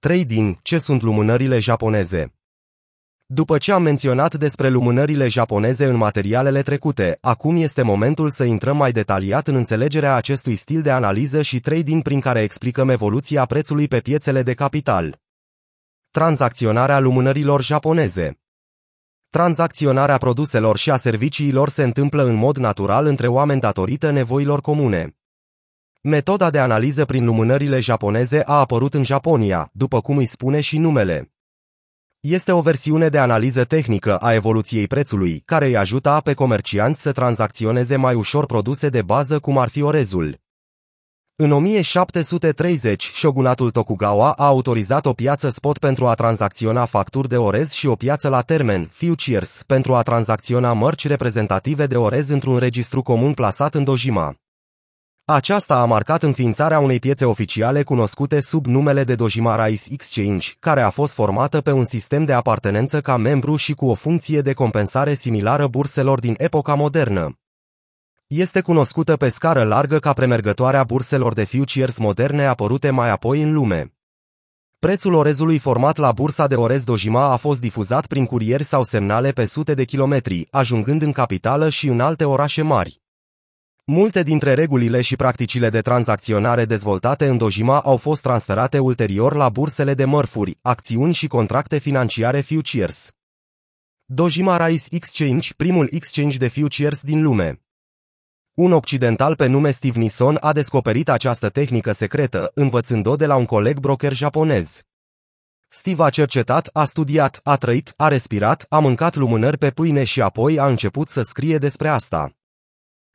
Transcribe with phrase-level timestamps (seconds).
[0.00, 2.34] Trading, ce sunt lumânările japoneze?
[3.26, 8.76] După ce am menționat despre lumânările japoneze în materialele trecute, acum este momentul să intrăm
[8.76, 13.88] mai detaliat în înțelegerea acestui stil de analiză și trading prin care explicăm evoluția prețului
[13.88, 15.20] pe piețele de capital.
[16.10, 18.38] Tranzacționarea lumânărilor japoneze
[19.30, 25.17] Tranzacționarea produselor și a serviciilor se întâmplă în mod natural între oameni datorită nevoilor comune.
[26.00, 30.78] Metoda de analiză prin lumânările japoneze a apărut în Japonia, după cum îi spune și
[30.78, 31.32] numele.
[32.20, 37.12] Este o versiune de analiză tehnică a evoluției prețului, care îi ajută pe comercianți să
[37.12, 40.40] tranzacționeze mai ușor produse de bază cum ar fi orezul.
[41.36, 47.72] În 1730, shogunatul Tokugawa a autorizat o piață spot pentru a tranzacționa facturi de orez
[47.72, 53.02] și o piață la termen, futures, pentru a tranzacționa mărci reprezentative de orez într-un registru
[53.02, 54.34] comun plasat în Dojima.
[55.30, 60.82] Aceasta a marcat înființarea unei piețe oficiale cunoscute sub numele de Dojima Rice Exchange, care
[60.82, 64.52] a fost formată pe un sistem de apartenență ca membru și cu o funcție de
[64.52, 67.38] compensare similară burselor din epoca modernă.
[68.26, 73.52] Este cunoscută pe scară largă ca premergătoarea burselor de futures moderne apărute mai apoi în
[73.52, 73.94] lume.
[74.78, 79.32] Prețul orezului format la bursa de orez Dojima a fost difuzat prin curieri sau semnale
[79.32, 83.06] pe sute de kilometri, ajungând în capitală și în alte orașe mari.
[83.90, 89.48] Multe dintre regulile și practicile de tranzacționare dezvoltate în Dojima au fost transferate ulterior la
[89.48, 93.12] bursele de mărfuri, acțiuni și contracte financiare futures.
[94.04, 97.62] Dojima Rice Exchange, primul exchange de futures din lume.
[98.54, 103.44] Un occidental pe nume Steve Nisson a descoperit această tehnică secretă, învățând-o de la un
[103.44, 104.82] coleg broker japonez.
[105.68, 110.22] Steve a cercetat, a studiat, a trăit, a respirat, a mâncat lumânări pe pâine și
[110.22, 112.37] apoi a început să scrie despre asta.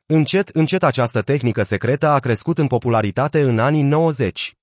[0.06, 4.56] Încet, încet această tehnică secretă a crescut în popularitate în anii 90.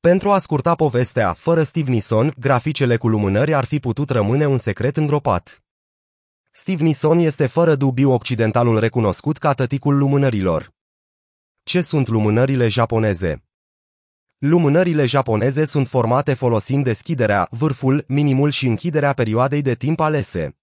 [0.00, 4.56] Pentru a scurta povestea, fără Steve Nisson, graficele cu lumânări ar fi putut rămâne un
[4.56, 5.62] secret îngropat.
[6.50, 10.72] Steve Nisson este fără dubiu occidentalul recunoscut ca tăticul lumânărilor.
[11.62, 13.44] Ce sunt lumânările japoneze?
[14.38, 20.56] Lumânările japoneze sunt formate folosind deschiderea, vârful, minimul și închiderea perioadei de timp alese.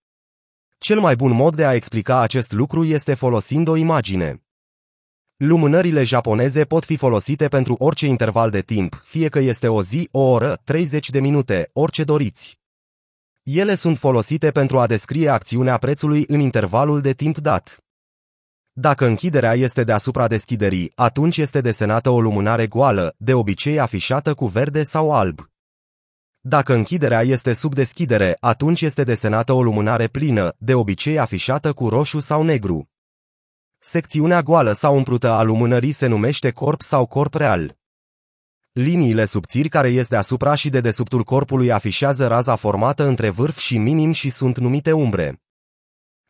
[0.84, 4.44] Cel mai bun mod de a explica acest lucru este folosind o imagine.
[5.38, 10.08] Lumânările japoneze pot fi folosite pentru orice interval de timp, fie că este o zi,
[10.12, 12.60] o oră, 30 de minute, orice doriți.
[13.44, 17.84] Ele sunt folosite pentru a descrie acțiunea prețului în intervalul de timp dat.
[18.72, 24.46] Dacă închiderea este deasupra deschiderii, atunci este desenată o lumânare goală, de obicei afișată cu
[24.46, 25.51] verde sau alb.
[26.44, 31.90] Dacă închiderea este sub deschidere, atunci este desenată o lumânare plină, de obicei afișată cu
[31.90, 32.90] roșu sau negru.
[33.80, 37.78] Secțiunea goală sau umplută a lumânării se numește corp sau corp real.
[38.72, 43.78] Liniile subțiri care ies deasupra și de desubtul corpului afișează raza formată între vârf și
[43.78, 45.42] minim și sunt numite umbre.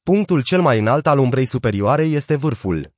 [0.04, 2.94] Punctul cel mai înalt al umbrei superioare este vârful.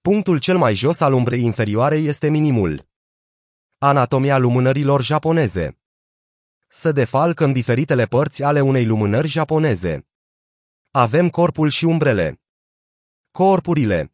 [0.00, 2.86] Punctul cel mai jos al umbrei inferioare este minimul.
[3.78, 5.77] Anatomia lumânărilor japoneze
[6.68, 10.06] Să defalcăm diferitele părți ale unei lumânări japoneze.
[10.90, 12.40] Avem corpul și umbrele.
[13.30, 14.12] Corpurile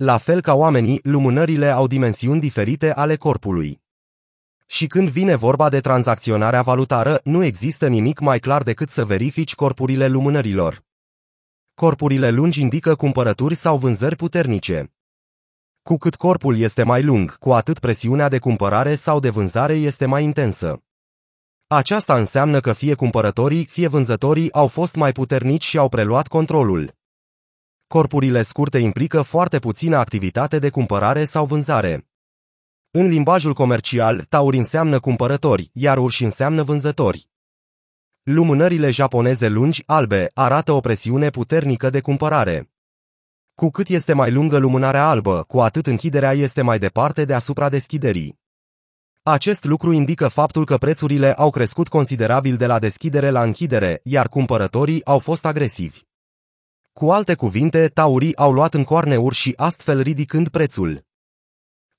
[0.00, 3.82] la fel ca oamenii, lumânările au dimensiuni diferite ale corpului.
[4.66, 9.54] Și când vine vorba de tranzacționarea valutară, nu există nimic mai clar decât să verifici
[9.54, 10.84] corpurile lumânărilor.
[11.74, 14.92] Corpurile lungi indică cumpărături sau vânzări puternice.
[15.82, 20.06] Cu cât corpul este mai lung, cu atât presiunea de cumpărare sau de vânzare este
[20.06, 20.82] mai intensă.
[21.72, 26.94] Aceasta înseamnă că fie cumpărătorii, fie vânzătorii au fost mai puternici și au preluat controlul.
[27.86, 32.08] Corpurile scurte implică foarte puțină activitate de cumpărare sau vânzare.
[32.90, 37.28] În limbajul comercial, tauri înseamnă cumpărători, iar urși înseamnă vânzători.
[38.22, 42.70] Lumânările japoneze lungi, albe, arată o presiune puternică de cumpărare.
[43.54, 48.38] Cu cât este mai lungă lumânarea albă, cu atât închiderea este mai departe deasupra deschiderii.
[49.22, 54.28] Acest lucru indică faptul că prețurile au crescut considerabil de la deschidere la închidere, iar
[54.28, 56.00] cumpărătorii au fost agresivi.
[56.92, 61.06] Cu alte cuvinte, taurii au luat în coarne urși astfel ridicând prețul.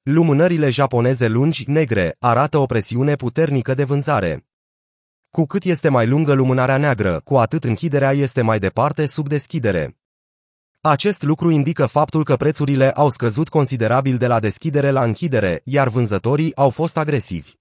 [0.01, 4.47] Lumânările japoneze lungi, negre, arată o presiune puternică de vânzare.
[5.29, 10.00] Cu cât este mai lungă lumânarea neagră, cu atât închiderea este mai departe sub deschidere.
[10.83, 15.89] Acest lucru indică faptul că prețurile au scăzut considerabil de la deschidere la închidere, iar
[15.89, 17.53] vânzătorii au fost agresivi.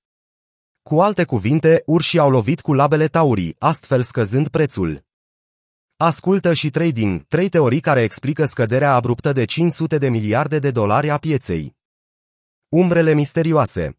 [0.82, 5.04] Cu alte cuvinte, urșii au lovit cu labele taurii, astfel scăzând prețul.
[5.96, 11.10] Ascultă și trading, trei teorii care explică scăderea abruptă de 500 de miliarde de dolari
[11.10, 11.76] a pieței.
[12.68, 13.98] Umbrele misterioase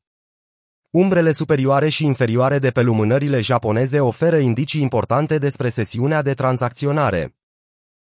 [0.89, 7.35] Umbrele superioare și inferioare de pe lumânările japoneze oferă indicii importante despre sesiunea de tranzacționare.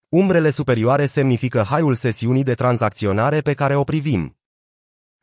[0.09, 4.37] Umbrele superioare semnifică haiul sesiunii de tranzacționare pe care o privim.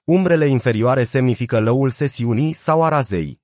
[0.05, 3.41] Umbrele inferioare semnifică lăul sesiunii sau a razei.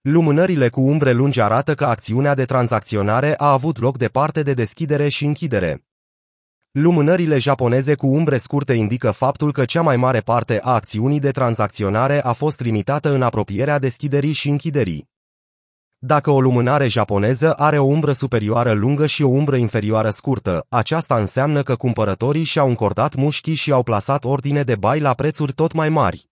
[0.00, 4.54] Lumânările cu umbre lungi arată că acțiunea de tranzacționare a avut loc de parte de
[4.54, 5.84] deschidere și închidere.
[6.70, 11.30] Lumânările japoneze cu umbre scurte indică faptul că cea mai mare parte a acțiunii de
[11.30, 15.14] tranzacționare a fost limitată în apropierea deschiderii și închiderii.
[15.98, 21.18] Dacă o lumânare japoneză are o umbră superioară lungă și o umbră inferioară scurtă, aceasta
[21.18, 25.72] înseamnă că cumpărătorii și-au încordat mușchii și au plasat ordine de bai la prețuri tot
[25.72, 26.28] mai mari.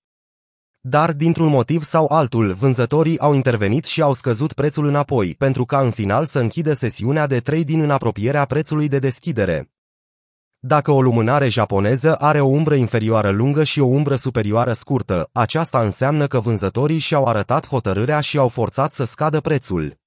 [0.81, 5.81] Dar, dintr-un motiv sau altul, vânzătorii au intervenit și au scăzut prețul înapoi, pentru ca
[5.81, 9.74] în final să închidă sesiunea de trading în apropierea prețului de deschidere.
[10.67, 15.81] Dacă o lumânare japoneză are o umbră inferioară lungă și o umbră superioară scurtă, aceasta
[15.83, 19.99] înseamnă că vânzătorii și-au arătat hotărârea și au forțat să scadă prețul.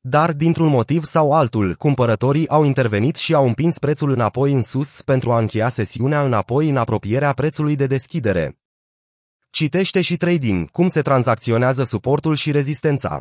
[0.00, 5.02] Dar, dintr-un motiv sau altul, cumpărătorii au intervenit și au împins prețul înapoi în sus
[5.02, 8.58] pentru a încheia sesiunea înapoi în apropierea prețului de deschidere.
[9.50, 13.20] Citește și trading, cum se tranzacționează suportul și rezistența.